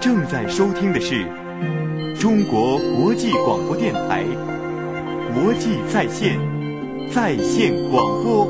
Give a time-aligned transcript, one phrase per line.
[0.00, 1.26] 正在收听的是
[2.18, 4.24] 中国国际广播电台
[5.34, 6.40] 国际在线
[7.12, 8.46] 在线广播。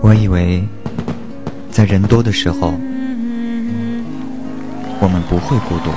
[0.00, 0.62] 我以为，
[1.72, 2.72] 在人多的时候，
[5.00, 5.90] 我们不会孤独。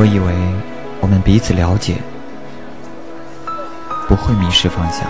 [0.00, 0.34] 我以为
[1.02, 1.98] 我们彼此了解，
[4.08, 5.02] 不会迷失方向。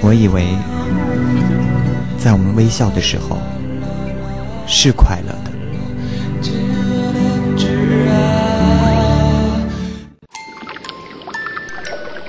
[0.00, 0.56] 我以为，
[2.16, 3.36] 在我们微笑的时候
[4.66, 5.50] 是快乐的。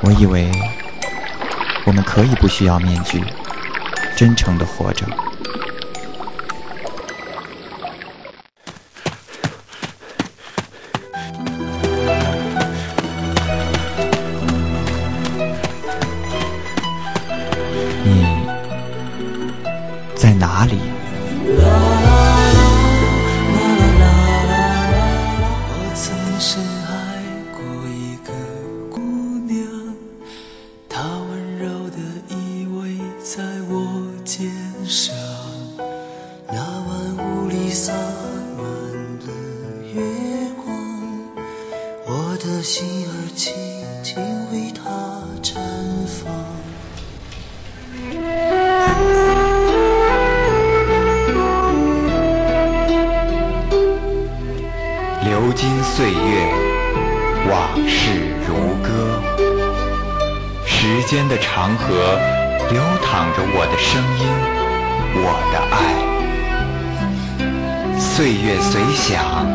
[0.02, 0.52] 我以为。
[1.90, 3.20] 我们可以不需要面具，
[4.16, 5.08] 真诚的活着。
[18.04, 18.28] 你
[20.16, 20.78] 在哪里？
[26.40, 26.62] 岁
[63.82, 64.28] 声音，
[65.16, 65.80] 我的爱。
[67.98, 69.48] 岁月随想，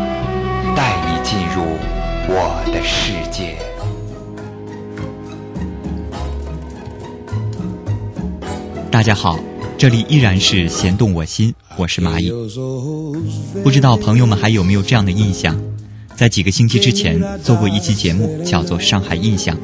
[0.75, 1.63] 带你进入
[2.27, 3.55] 我的世界。
[8.91, 9.39] 大家好，
[9.77, 12.33] 这里依然是弦动我心，我是蚂蚁。
[13.63, 15.55] 不知道朋友们还有没有这样的印象？
[16.17, 19.55] 在几个星期之前做过一期节目，叫做《上海印象》。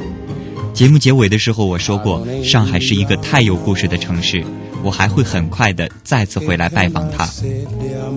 [0.72, 4.44] 节目结尾的时候，我说过，上海是一个太有故事的城市，
[4.82, 7.28] 我还会很快的再次回来拜访它。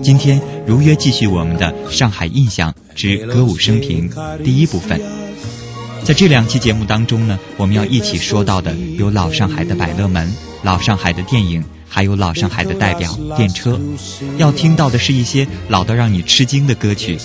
[0.02, 4.08] 今天如约继续我们的《上海印象之歌舞升平》
[4.42, 5.00] 第一部分。
[6.02, 10.32] 在这两期节目当中呢，我们要一起说到的有老上海的百乐门、
[10.62, 11.62] 老上海的电影。
[11.86, 13.80] 还有老上海的代表电车，
[14.36, 17.16] 要听到的是一些老到让你吃惊的歌曲，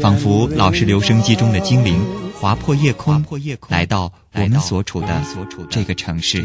[0.00, 2.00] 仿佛老式留声机中的精灵
[2.42, 3.24] 划破夜空，
[3.68, 5.22] 来到我们所处的
[5.70, 6.44] 这个城市。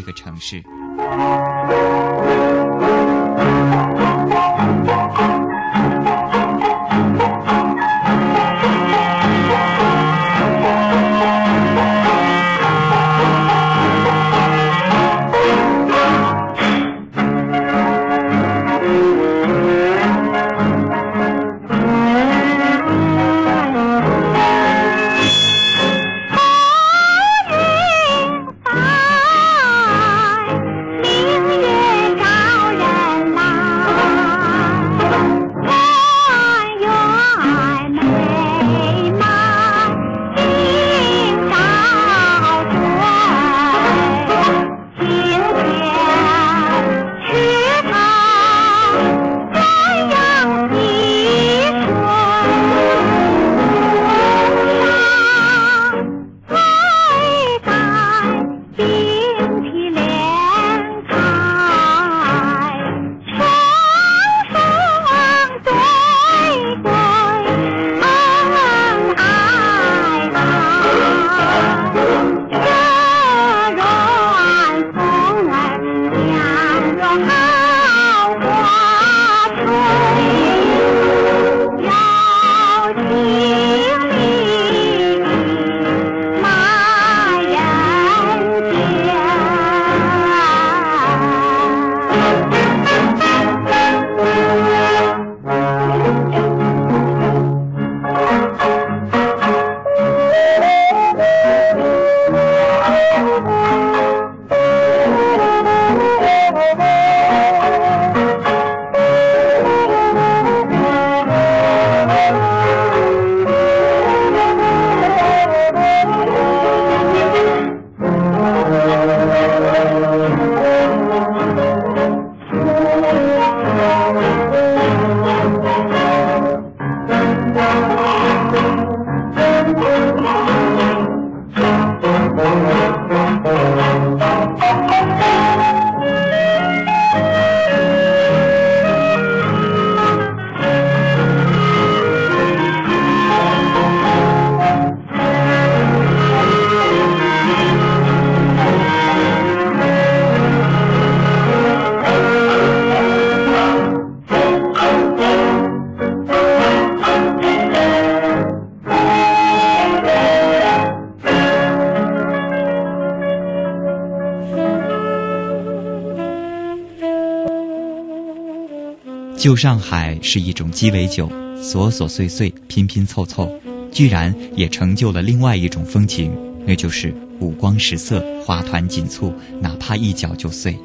[169.48, 173.50] 旧上海是一种鸡尾酒，琐琐碎碎，拼拼凑凑，
[173.94, 180.78] 居然也成就了另外一种风情，那就是五光十色、花团锦簇，哪怕一脚就碎。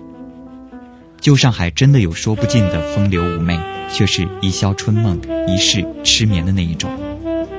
[1.21, 3.59] 旧上海真的有说不尽的风流妩媚，
[3.93, 6.89] 却是一宵春梦，一世痴眠的那一种。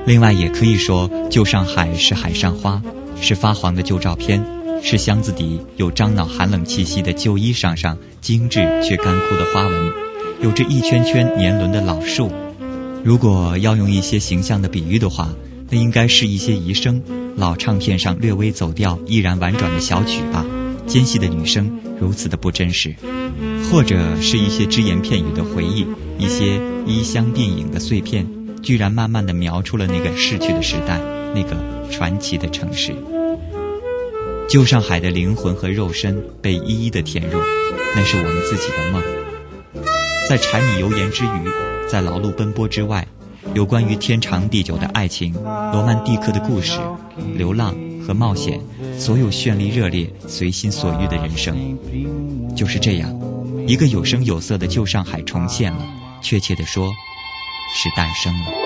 [0.06, 2.80] 另外，也可以说，旧上海是海上花，
[3.20, 4.42] 是发黄的旧照片，
[4.82, 9.92] 是箱子底有樟脑寒冷气息的旧衣裳上精致却干枯的花纹，
[10.44, 12.30] 有着一圈圈年轮的老树。
[13.02, 15.34] 如果要用一些形象的比喻的话，
[15.70, 17.02] 那应该是一些遗声，
[17.34, 20.44] 老唱片上略微走调、依然婉转的小曲吧。
[20.86, 22.94] 尖细的女声，如此的不真实。
[23.70, 25.86] 或者是一些只言片语的回忆，
[26.18, 28.26] 一些衣香鬓影的碎片，
[28.62, 31.00] 居然慢慢的描出了那个逝去的时代，
[31.34, 31.56] 那个
[31.90, 32.94] 传奇的城市。
[34.46, 37.40] 旧上海的灵魂和肉身被一一的填入，
[37.96, 39.02] 那是我们自己的梦。
[40.28, 43.06] 在柴米油盐之余，在劳碌奔波之外，
[43.52, 46.80] 有关于天长地久的爱情、罗曼蒂克的故事、
[47.36, 47.74] 流浪
[48.06, 48.58] 和冒险，
[48.98, 51.78] 所有绚丽热烈、随心所欲的人生，
[52.56, 53.14] 就是这样。
[53.66, 55.86] 一个有声有色的旧上海重现了，
[56.22, 56.90] 确切的说，
[57.74, 58.63] 是诞生了。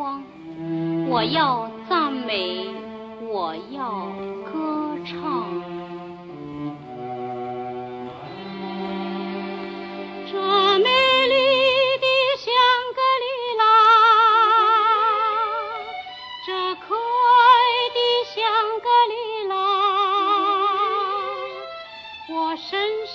[0.00, 0.24] 光，
[1.10, 2.66] 我要赞美，
[3.20, 4.06] 我要
[4.50, 5.12] 歌唱。
[10.32, 10.38] 这
[10.78, 10.88] 美
[11.28, 11.34] 丽
[12.00, 12.06] 的
[12.38, 12.48] 香
[12.96, 13.26] 格里
[13.58, 13.62] 拉，
[16.46, 17.44] 这可爱
[17.94, 17.98] 的
[18.32, 18.40] 香
[18.80, 19.14] 格里
[19.48, 19.52] 拉，
[22.30, 23.09] 我身。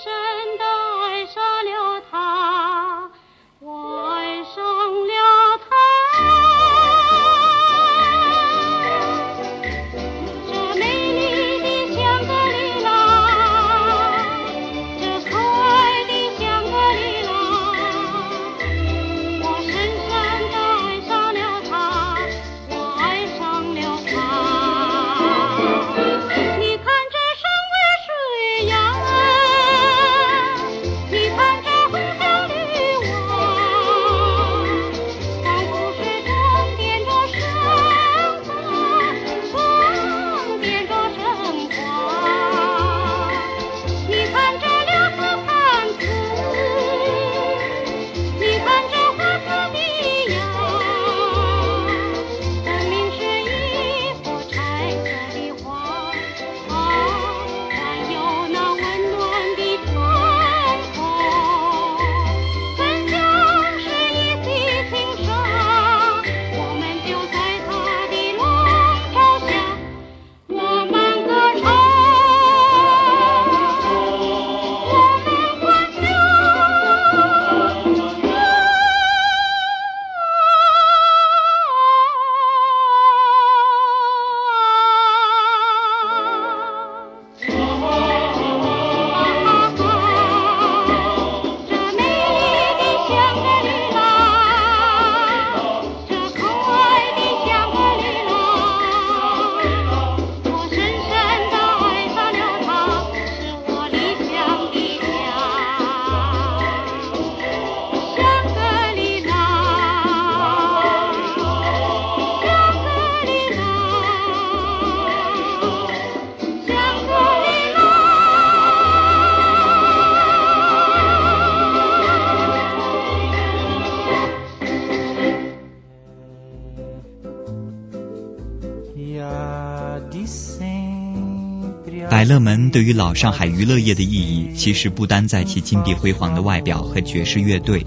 [132.76, 137.82] 对于老上海娱乐业的意义，其实不单在其金碧辉煌的外表和爵士乐队。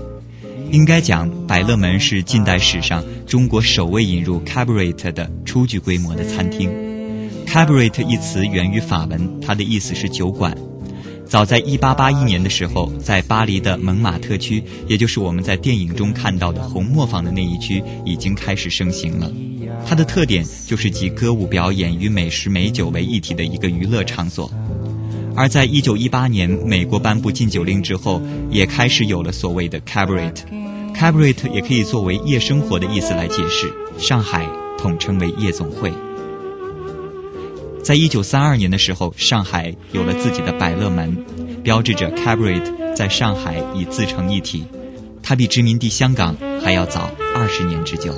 [0.71, 6.71] 应该讲，百乐门是近代史上中国首位引入 cabaret 的初具规模的餐厅。
[7.45, 10.57] cabaret 一词源于法文，它的意思是酒馆。
[11.27, 19.31] 早在1881年的时候，在巴黎的蒙马特区，也就是我们在电影中看到的红磨坊的那一区，已经开始盛行了。
[19.85, 24.51] 它的特点就是集歌舞表演与美食美酒为一体的一个娱乐场所。
[25.39, 30.35] 而在一九一八年美国颁布禁酒令之后，也开始有了所谓的 cabaret。
[30.93, 34.45] cabaret 也可以作为夜生活的意思来解释，上海
[34.77, 35.93] 统称为夜总会。
[37.81, 41.15] 在一九三二年的时候，上海有了自己的百乐门，
[41.63, 44.65] 标志着 cabaret 在上海已自成一体。
[45.23, 48.13] 它比殖民地香港还要早二十年之久。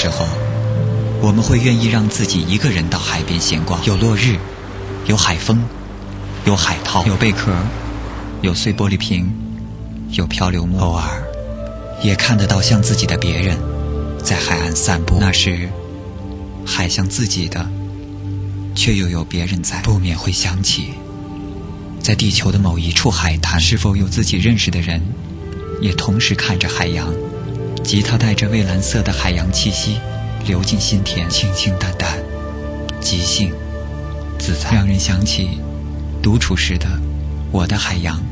[0.00, 0.26] 时候，
[1.20, 4.38] 我们会愿意让自己一个人到海边闲逛，有落日，
[5.04, 5.60] 有海风，
[6.46, 7.52] 有海涛，有贝壳，
[8.40, 9.30] 有碎玻璃瓶，
[10.12, 10.78] 有漂流木。
[10.78, 11.22] 偶尔，
[12.02, 13.58] 也看得到像自己的别人，
[14.24, 15.18] 在海岸散步。
[15.20, 15.68] 那时，
[16.64, 17.68] 海像自己的，
[18.74, 20.94] 却又有别人在，不免会想起，
[22.00, 25.02] 在地球的某一处海滩，是否有自己认识的人，
[25.82, 27.12] 也同时看着海洋。
[27.90, 29.96] 吉他带着蔚蓝色的海洋气息，
[30.46, 32.22] 流进心田，清清淡淡，
[33.00, 33.52] 即兴
[34.38, 35.58] 自在，让人想起
[36.22, 36.86] 独处时的
[37.50, 38.22] 我的海洋。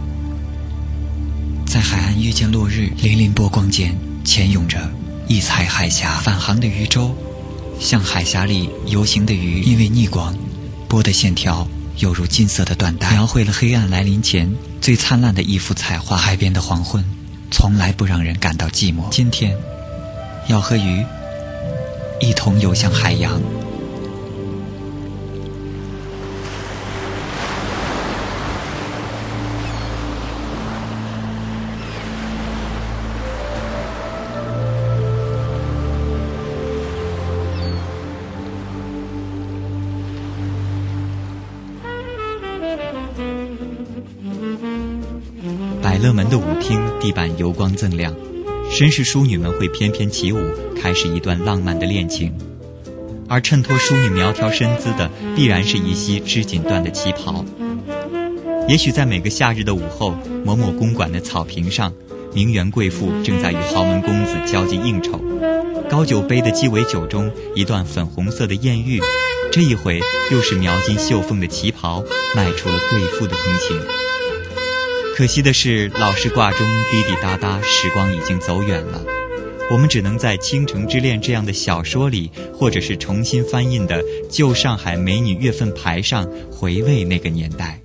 [1.67, 3.93] 在海岸遇见落日，粼粼波光间
[4.25, 4.79] 潜涌着
[5.27, 7.12] 异彩海峡，返航的渔舟，
[7.81, 10.37] 像海峡里游行的鱼，因为逆光，
[10.87, 14.49] 波的线条犹如金色的缎带，描绘了黑暗来临前
[14.81, 16.17] 最灿烂的一幅彩画。
[16.17, 17.05] 海边的黄昏。
[17.50, 19.09] 从来不让人感到寂寞。
[19.11, 19.57] 今天，
[20.49, 21.05] 要和鱼
[22.21, 23.40] 一同游向海洋。
[47.38, 48.14] 油光锃亮，
[48.71, 50.38] 绅士淑女们会翩翩起舞，
[50.76, 52.37] 开始一段浪漫的恋情。
[53.28, 57.45] 而衬托淑女苗条身姿的，必然是一袭织锦缎的旗袍。
[58.66, 60.14] 也许在每个夏日的午后，
[60.45, 61.92] 某某公馆的草坪上，
[62.35, 65.21] 名媛贵妇正在与豪门公子交际应酬，
[65.88, 69.00] 高酒杯的鸡尾酒中，一段粉红色的艳遇，
[69.52, 72.02] 这一回又是描金绣凤的旗袍，
[72.35, 74.08] 卖出了贵妇的风情。
[75.19, 79.03] 可惜的是，老式挂钟滴滴答答，时光已经走远了。
[79.69, 87.81] 我们只能在《倾城之恋》这样的小说里，或者是重新翻印的《旧上海美女月份牌》上，回味那个年代。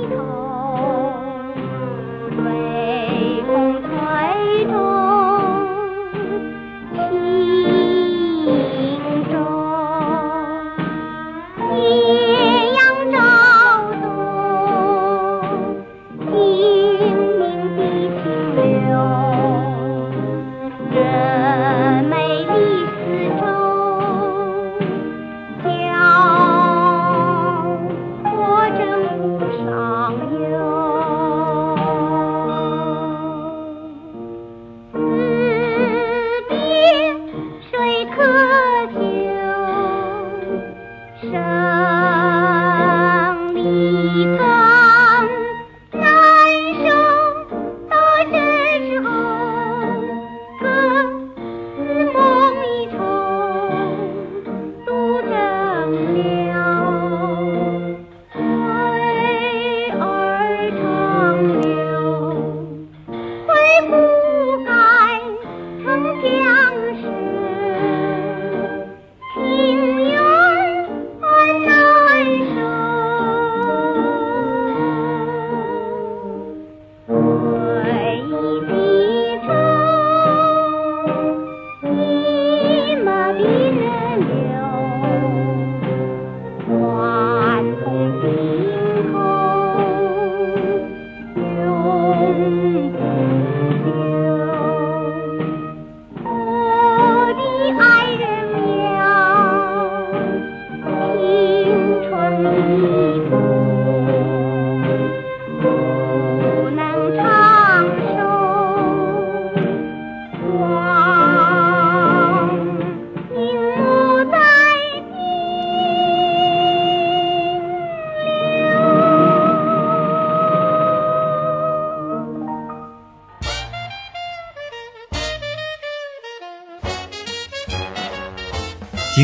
[0.00, 0.39] sweetheart.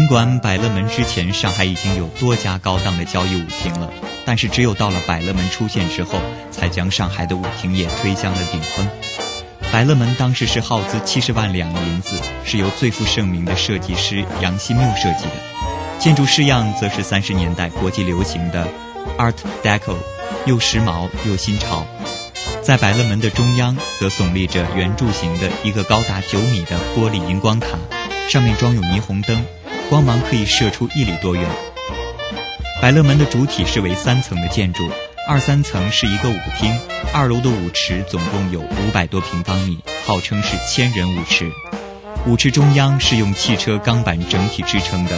[0.07, 3.91] 尽管百乐门之前，上海已经有多家高档的交易舞厅了，
[4.25, 8.89] 但是只有到了百乐门出现之后，才将上海的舞厅业推向了顶峰。
[9.73, 18.65] 百乐门当时是耗资七十万两银子，是由最负盛名的设计师杨新缪设计的，建筑式样则是三十年代国际流行的
[19.19, 19.97] Art Deco，
[20.45, 21.85] 又时髦又新潮。
[22.63, 27.71] 在百乐门的中央，则耸立着圆柱形的一个高达九米的玻璃荧光塔，
[28.31, 29.45] 上面装有霓虹灯。
[29.89, 31.49] 光芒可以射出一里多远。
[32.83, 34.91] 百乐门的主体是为三层的建筑，
[35.29, 36.77] 二三层是一个舞厅，
[37.13, 41.51] 二楼的舞池总共有五百多平方米，号称是千人舞池。
[42.27, 45.17] 舞池中央是用汽车钢板整体支撑的，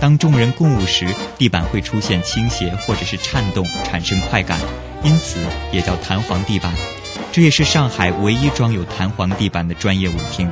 [0.00, 4.58] 当众人共舞时，地板会出现倾斜或者是颤动，产生快感，
[5.02, 5.40] 因此
[5.72, 6.72] 也叫弹簧地板。
[7.32, 10.48] 这也是上海唯一装有弹簧地板的专业舞厅。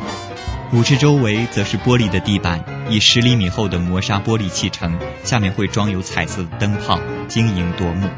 [0.73, 8.09] 舞池周围则是玻璃的地板，以十厘米厚的磨砂玻璃砌成，下面会装有彩色的灯泡，晶莹夺目。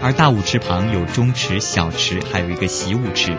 [0.00, 3.36] 而大舞池旁有中池、小池，还有一个习舞池。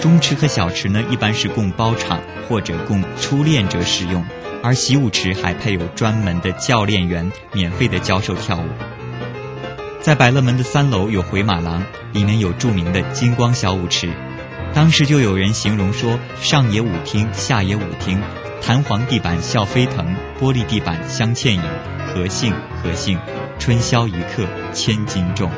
[0.00, 4.24] 中池和小池呢，一般是供包场或者供初练者使用，
[4.62, 8.64] 而习舞池还配有专门的教练员，免费的教授跳舞。
[10.00, 11.82] 在百乐门的三楼有回马廊，
[12.12, 14.08] 里面有著名的金光小舞池。
[14.74, 18.18] 当时就有人形容说，上也舞厅，下也舞厅，
[18.62, 20.06] 弹簧地板笑飞腾，
[20.40, 21.62] 玻璃地板镶倩影。
[22.06, 23.18] 何幸何幸，
[23.58, 25.50] 春宵一刻千金重。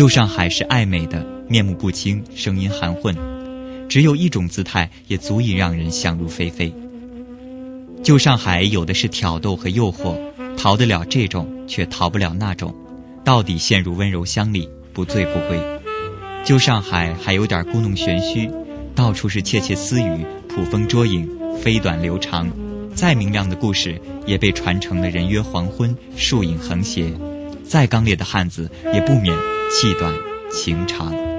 [0.00, 3.14] 旧上海是爱美的，面目不清，声音含混，
[3.86, 6.72] 只有一种姿态也足以让人想入非非。
[8.02, 10.16] 旧上海有的是挑逗和诱惑，
[10.56, 12.74] 逃得了这种，却逃不了那种，
[13.22, 15.60] 到底陷入温柔乡里，不醉不归。
[16.46, 18.50] 旧上海还有点故弄玄虚，
[18.94, 21.28] 到处是窃窃私语，捕风捉影，
[21.60, 22.50] 飞短流长，
[22.94, 27.12] 再明亮的故事也被传成了人约黄昏，树影横斜，
[27.62, 29.49] 再刚烈的汉子也不免。
[29.70, 30.12] 气短
[30.50, 31.29] 情长。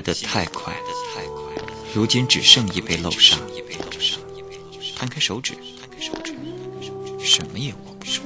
[0.00, 0.74] 来的太快，
[1.92, 3.36] 如今只剩一杯漏沙。
[4.96, 5.52] 摊开手指，
[7.22, 8.22] 什么也握不住。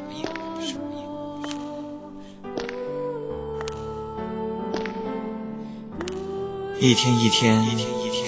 [6.81, 7.61] 一天一天，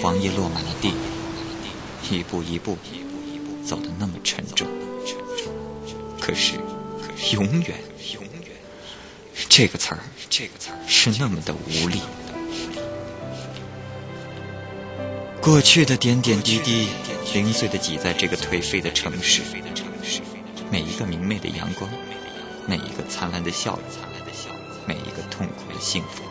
[0.03, 0.93] 黄叶落满了地，
[2.11, 2.77] 一步一步，
[3.65, 4.67] 走得那么沉重。
[6.21, 6.55] 可是，
[7.33, 7.79] 永远，
[8.13, 8.51] 永远，
[9.49, 12.01] 这个词儿，这个词儿是那么的无力。
[15.47, 16.89] 过去的点点滴滴，
[17.33, 19.43] 零碎的挤在这个颓废的城市。
[20.73, 21.89] 每一个明媚的阳光，
[22.67, 23.85] 每一个灿烂的笑容，
[24.89, 26.25] 每一个痛苦的幸福。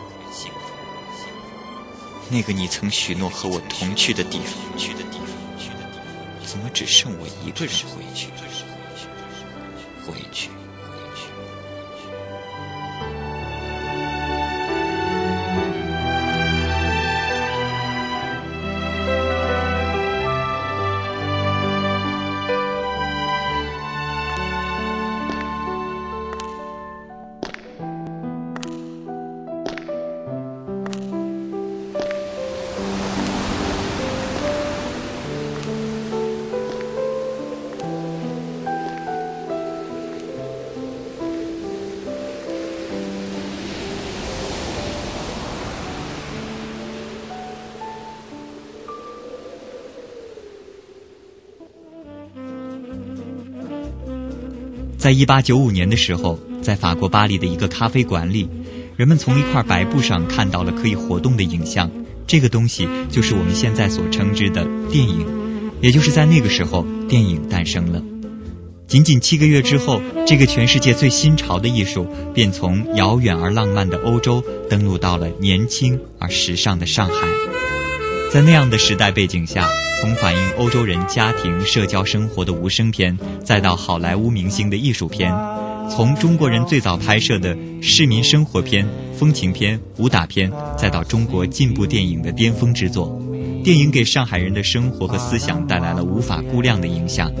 [2.28, 4.54] 那个你曾许诺和我同去的地方，
[6.44, 8.28] 怎么只剩我一个人回去？
[10.06, 10.50] 回去。
[55.06, 58.48] 在一八九五年的时候，在法国巴黎的一个咖啡馆里，
[58.96, 61.88] 人们从一块白布上看到了可以活动的影像。
[62.26, 65.24] 这个东西就是我们现在所称之的电影。
[65.80, 68.02] 也就是在那个时候，电影诞生了。
[68.88, 77.28] 仅仅七个月之后，这个全世界最新潮的艺术便从遥远而浪漫的欧洲登陆到了年轻而时尚的上海。
[78.32, 79.68] 在那样的时代背景下。
[80.00, 85.32] 从反映欧洲人家庭社交生活的无声片，再到好莱坞明星的艺术片；
[85.90, 93.18] 从中国人最早拍摄的市民生活片、风情片、武打片，再到中国进步电影的巅峰之作，
[93.64, 97.32] 电影给上海人的生活和思想带来了无法估量的影响。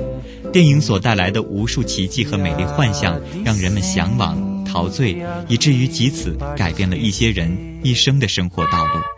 [0.50, 9.15] 电影所带来的无数奇迹和美丽幻象，让人们向往、陶醉，以至于及此改变了一些人一生的生活道路。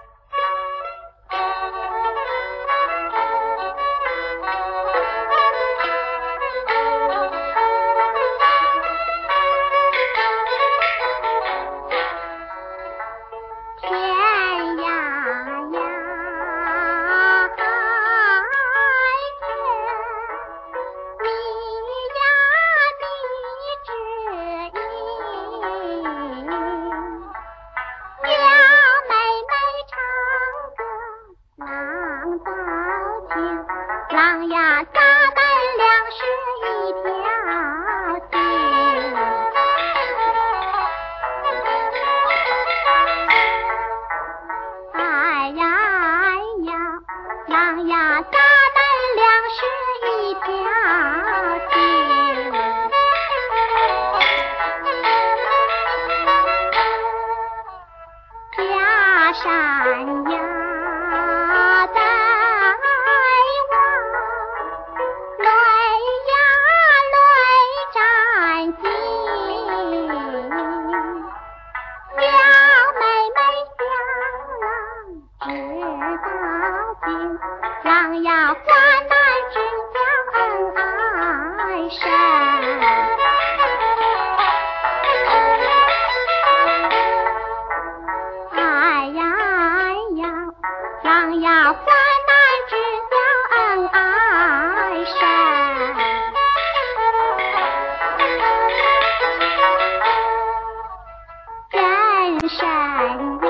[102.49, 103.48] Shine.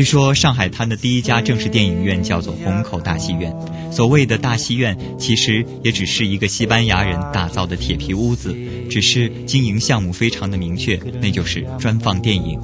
[0.00, 3.54] 据说上海滩的第一家正式电影院叫做虹口大戏院。
[3.92, 8.56] 所谓的大戏院，其实也只是一个西班牙人打造的铁皮屋子，
[8.88, 12.58] 只是经营项目非常的明确，那就是专放电影。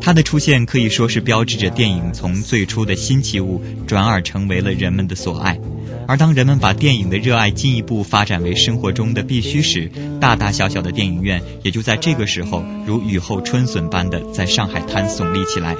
[0.00, 5.60] 它的出现可以说是标志着电影从最初的新奇物转而成为了人们的所爱。
[6.08, 15.76] 而当人们把电影的热爱进一步发展为生活中的必须时，大大小小的电影院也就在这个时候如雨后春笋般的在上海滩耸立起来。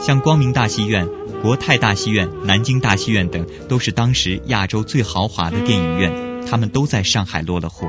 [0.00, 1.08] 像光明大戏院、
[1.42, 6.12] 国泰大戏院、南京大戏院等，都是当时亚洲最豪华的电影院，
[6.46, 7.86] 他们都在上海落了户。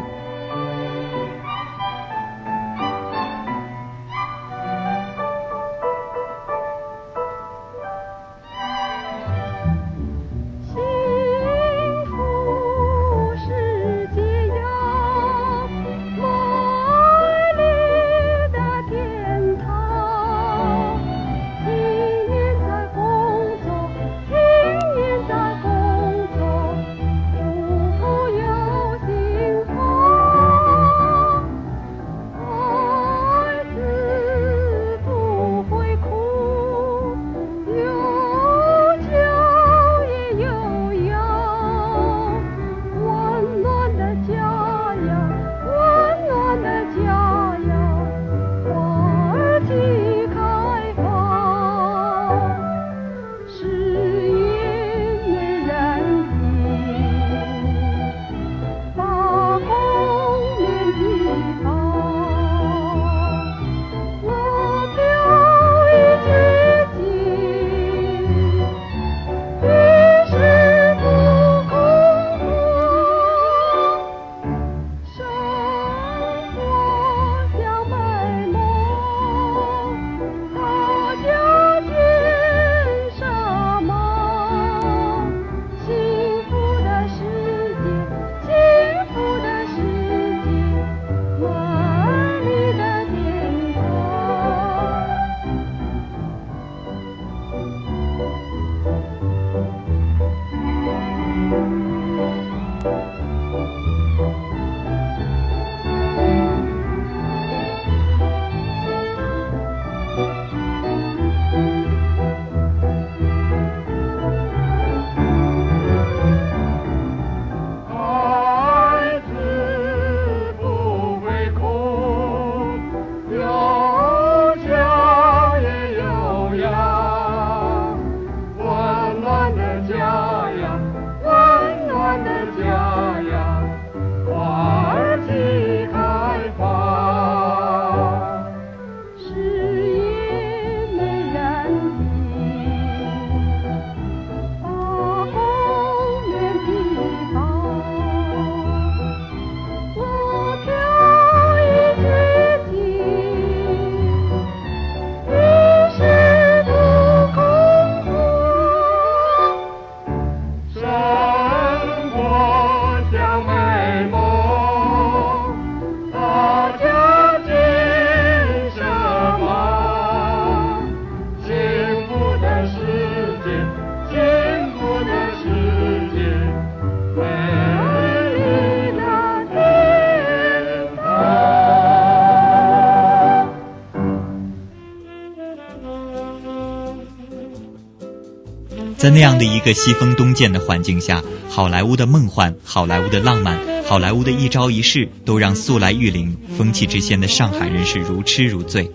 [189.18, 198.88] 那样的一个西风东渐的环境下，好莱坞的梦幻、好莱坞的浪漫、好莱坞的一招一式，都让素来玉林、风气之先的上海人是如痴如醉，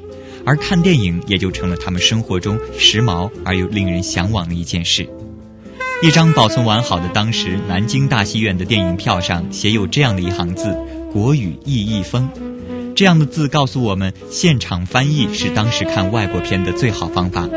[0.47, 5.05] 而看电影也就成了他们生活中时髦而又令人向往的一件事。
[6.05, 10.73] 一张保存完好的当时南京大戏院的电影票上写有这样的一行字
[11.13, 12.31] ：“国语意译风”，
[12.95, 17.49] 这样的字告诉我们，现场翻译是当时看外国片的最好方法。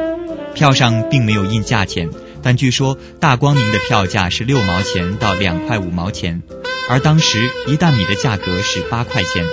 [0.55, 2.09] 票上并没有印价钱。
[2.45, 6.39] 但据说大光明的票价是六毛钱到两块五毛钱，
[6.87, 9.43] 而当时一担米的价格是八块钱。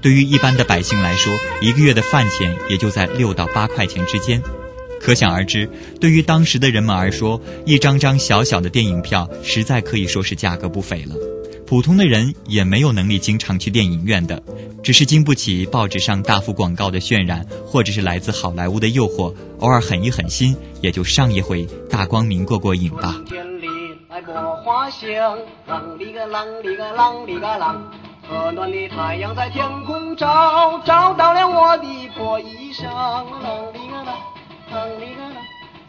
[0.00, 4.40] 对于一般的百姓来说，一个月的饭钱也就在六到八块钱之间。
[5.00, 5.68] 可想而知，
[6.00, 11.39] 对于当时的人们而说，一张张小小的电影票实在可以说是价格不菲了。
[11.70, 14.42] 普通的人也没有能力经常去电影院的，
[14.82, 23.22] 只是经不起报纸上大幅广告的渲染，或者是来自好莱坞的诱惑，偶尔狠一狠心，也就上一回大光明过过瘾吧。
[23.24, 23.68] 天里
[24.08, 27.76] 来播花香，啷里个啷里个啷里个啷，
[28.28, 31.84] 和暖的太阳在天空照，照到了我的
[32.18, 32.88] 破衣裳，
[33.44, 34.10] 啷里个啷，
[34.72, 35.36] 啷里个啷，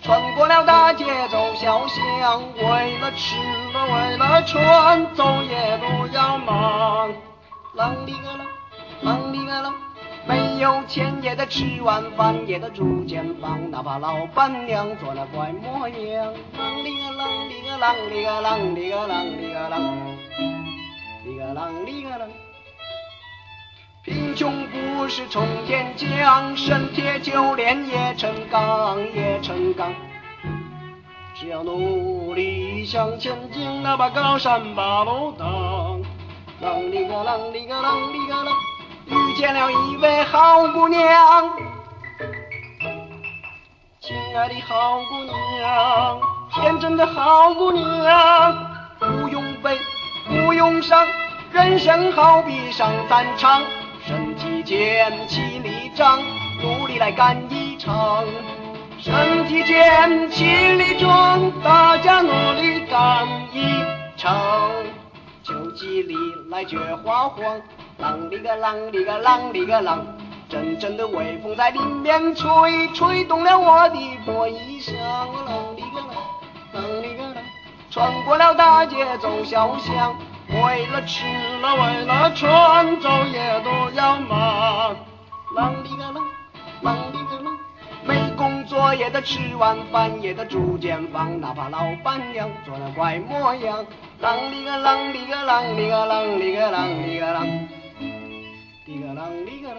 [0.04, 3.36] 穿过了大街走小巷，为了吃
[3.72, 7.14] 了为了穿，走也不要忙，
[7.76, 8.42] 啷里个啷，
[9.04, 9.72] 啷里个啷，
[10.26, 19.78] 没有钱也得吃碗饭，也得住间房，哪怕老板娘做了怪模样，啷里个啷里个啷里个啷里个啷里个啷，
[21.26, 22.51] 里个啷里个啷。
[24.04, 29.94] 贫穷不是从天降，生铁就炼也成钢，也成钢。
[31.36, 36.02] 只要努力向前进，哪怕高山把路挡。
[36.64, 38.52] 啷里个啷里个啷里个啷，
[39.06, 41.50] 遇见了一位好姑娘，
[44.00, 45.24] 亲爱的好姑
[45.60, 46.20] 娘，
[46.54, 49.78] 天真的好姑娘，不用悲，
[50.28, 51.08] 不用伤，
[51.52, 53.62] 人生好比上战场。
[54.12, 56.22] 身体健气力壮，
[56.62, 58.26] 努力来干一场。
[59.00, 60.44] 身体健气
[60.74, 63.64] 力壮，大家努力干一
[64.18, 64.70] 场。
[65.44, 66.14] 秋季里
[66.50, 67.62] 来菊花黄，
[68.02, 70.00] 啷里个啷里个啷里个啷，
[70.50, 73.96] 阵阵的微风在林面吹，吹动了我的
[74.26, 74.92] 破衣裳。
[74.92, 77.38] 啷里个啷，啷里个啷，
[77.90, 80.14] 穿过了大街走小巷。
[80.54, 81.24] 为了吃
[81.62, 84.96] 了，为了穿，昼夜都要忙。
[85.56, 86.22] 啷里个啷，
[86.84, 87.58] 啷里个啷，
[88.04, 93.86] 没工作也得吃碗饭，也得住间房，哪怕老板娘做了怪模样。
[94.22, 97.68] 啷里个啷里个啷里个啷里个啷里个啷，
[98.86, 99.74] 里个啷里个啷。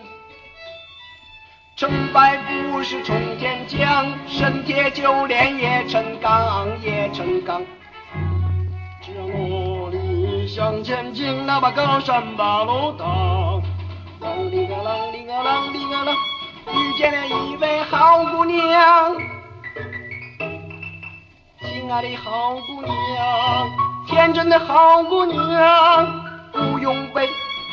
[1.76, 2.38] 成败
[2.70, 7.62] 不是从天降，身铁就炼也成钢，也成钢。
[9.02, 9.71] 只要努力。
[10.55, 13.62] 向前进，哪怕高山把路挡。
[14.20, 16.12] 啷里个啷里个啷里个啷，
[16.70, 19.16] 遇见了一位好姑娘，
[21.59, 23.70] 亲爱的好姑娘，
[24.07, 26.22] 天真的好姑娘，
[26.53, 27.26] 不用悲，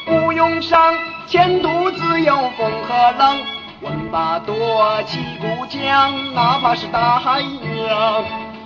[0.05, 0.95] 不用伤，
[1.27, 3.35] 前途自有风和浪。
[3.81, 8.23] 问吧，多起故乡，哪怕是大海一样，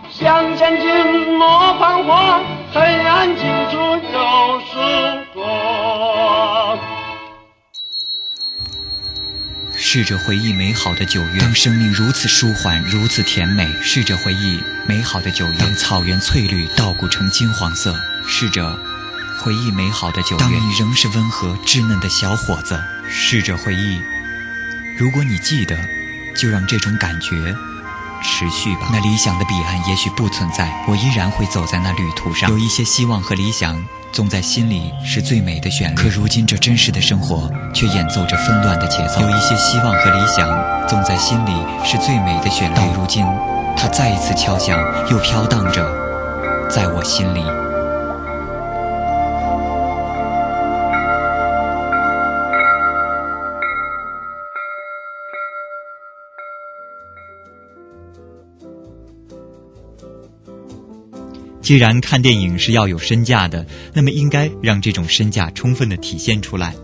[0.07, 2.43] 向前进，莫彷徨。
[2.74, 4.80] 黑暗尽处有曙
[5.32, 6.80] 光。
[9.76, 17.93] 试着回忆美好的九月，当生命如此舒缓，如此甜美；试着回忆美好的九月，当草原翠绿，稻谷成金黄色；
[18.26, 18.76] 试着
[19.38, 22.76] 回忆美好的九月，当你仍是温和稚嫩的小伙子；
[23.07, 24.01] 试着回忆，
[24.97, 25.78] 如果你记得，
[26.36, 27.55] 就让这种感觉。
[28.24, 32.49] 持续吧，那理想的彼岸也许不存在，我依然会走在那旅途上。
[32.49, 35.95] 有一些希望和理想，总在心里是最美的旋律。
[35.95, 39.21] 可如今这真实的生活，却演奏着纷乱的节奏。
[39.21, 40.47] 有一些希望和理想，
[40.88, 41.51] 总在心里
[41.86, 42.76] 是最美的旋律。
[42.76, 43.26] 到如今，
[43.76, 44.80] 它再一次敲响，
[45.11, 45.86] 又飘荡着，
[46.69, 47.62] 在我心里。
[61.64, 66.76] 既然看电影是要有身价的，那么应该让这种身价充分的体现出来。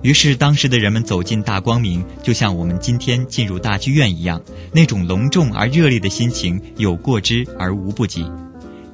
[0.00, 8.24] 于是，当时的人们走进大光明，就像我们今天进入大剧院一样，那种隆重而热烈的心情有过之而无不及。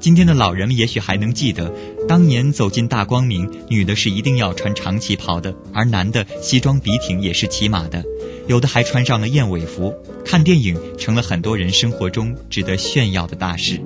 [0.01, 1.72] 今天的老人们也许还能记得，
[2.09, 8.03] 当年走进大光明，女的是一定要穿长旗袍的，而男的西装笔挺也是骑马的，
[8.49, 9.95] 有的还穿上了燕尾服。
[10.24, 13.80] 看电影成了很多人生活中值得炫耀的大事。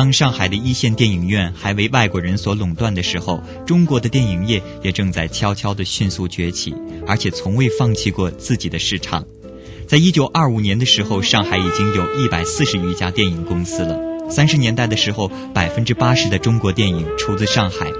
[0.00, 6.74] 当上海的一线电影院还为外国人所垄断的时候，中国的电影业也正在悄悄地迅速崛起，
[7.06, 9.22] 而且从未放弃过自己的市场。
[9.86, 14.00] 在一九二五年的时候，上海已经有一百四十余家电影公司了。
[14.30, 17.92] 三十年代的时候，百分之八十的中国电影出自上海，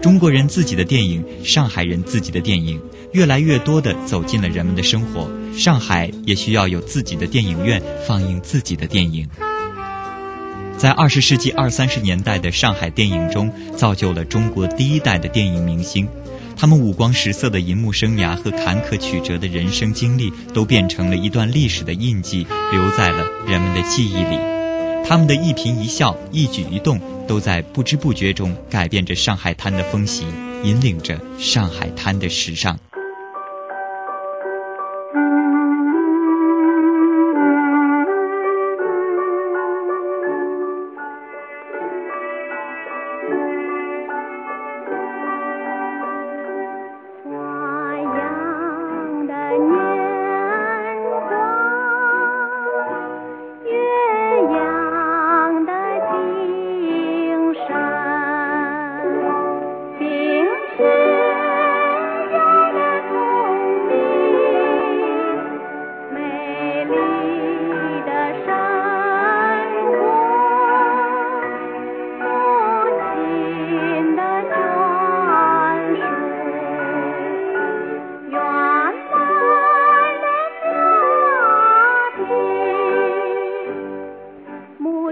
[0.00, 2.80] 中国人自己的电影，上海人自己的电影，
[3.10, 5.28] 越来越多地走进了人们的生活。
[5.52, 9.28] 上海也需要有自己的电影院，放映自己的电影。
[10.78, 16.06] 在二十世纪二三十年代的上海电影中，造就了中国第一代的电影明星。
[16.56, 24.38] 他们五光十色的银幕生涯和坎坷曲折的人生经历，都变成了一段历史的印记，留在了人们的记忆里。
[25.04, 30.26] 他们的一颦一笑、一举一动，都在不知不觉中改变着上海滩的风习，
[30.62, 32.78] 引领着上海滩的时尚。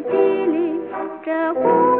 [0.01, 0.81] 地里，
[1.25, 1.96] 这。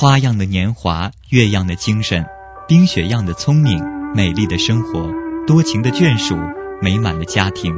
[0.00, 2.24] 花样的年华，月样的精神，
[2.66, 3.84] 冰雪样的聪明，
[4.14, 5.12] 美丽的生活，
[5.46, 6.38] 多情的眷属，
[6.80, 7.70] 美满的家庭，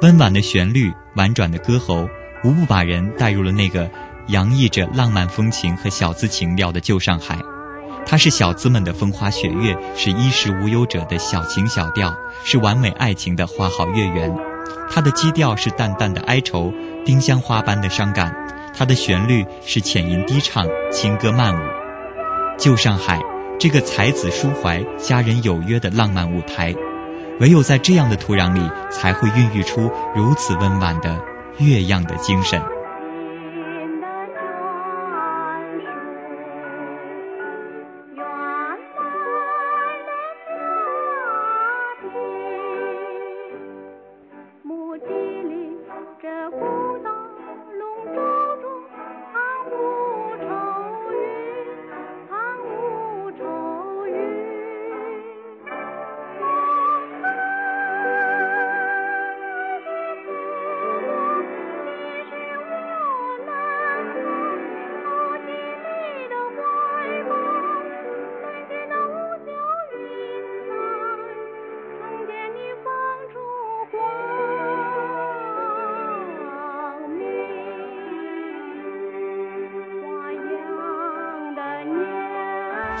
[0.00, 2.08] 温婉的旋律，婉转的歌喉，
[2.42, 3.86] 无不把人带入了那个
[4.28, 7.38] 洋溢着浪漫风情和小资情调的旧上海。
[8.06, 12.16] 它是小资们的风花雪月，是衣食无忧者的小情小调，
[12.46, 14.34] 是完美爱情的花好月圆。
[14.90, 16.72] 它的基调是淡淡的哀愁，
[17.04, 18.34] 丁香花般的伤感。
[18.76, 21.58] 它的旋律是浅吟低唱，轻歌曼舞。
[22.58, 23.18] 旧上海，
[23.58, 26.74] 这个才子抒怀、佳人有约的浪漫舞台，
[27.40, 28.60] 唯有在这样的土壤里，
[28.90, 31.18] 才会孕育出如此温婉的
[31.58, 32.60] 月样的精神。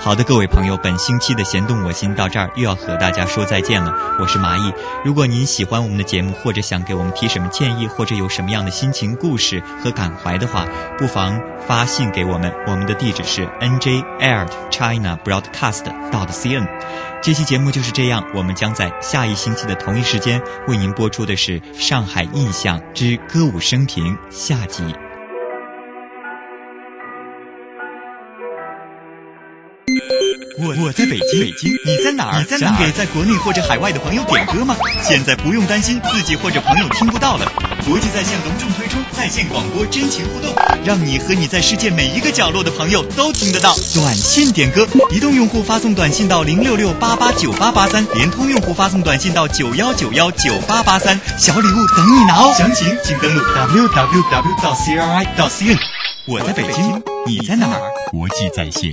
[0.06, 3.92] 好的，各位朋友，本星期的弦动我心到这儿又要和大家说再见了。
[4.20, 4.72] 我是麻艺，
[5.04, 10.64] 如果您喜欢我们的节目，或者想给我们提什么建议，或者有什么样的心情故事和感怀的话，
[10.96, 11.36] 不妨
[11.66, 12.54] 发信给我们。
[12.68, 15.82] 我们的地址是 n j air china broadcast
[16.12, 16.64] dot cn。
[17.20, 24.84] 这期节目就是这样，我们将在下一星期的同一时间为您播出的是《上海印象之歌舞升平》下集。
[30.58, 32.38] 我我在北京，北京，你在哪儿？
[32.38, 32.70] 你在哪儿？
[32.70, 34.74] 想给在国内或者海外的朋友点歌吗？
[35.02, 37.44] 现在不用担心自己或者朋友听不到了。
[37.84, 43.74] 国际在线隆重推出在线广播真情互动，让你和你在世界每一个角落的朋友都听得到。
[43.94, 52.54] 短信点歌，移动用户发送短信到零六六八八九八八三，联通用户发送短信到九幺九幺九八八三，小礼物等你拿哦。
[52.56, 54.62] 详情请登录 w w w.
[54.62, 55.24] 到 c r i.
[55.36, 55.78] 到 c n。
[56.24, 57.80] 我在北京，你在哪儿？
[58.10, 58.90] 国际在线。